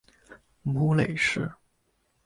[0.63, 1.51] 母雷氏。